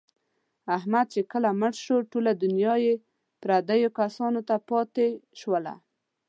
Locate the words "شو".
1.83-1.97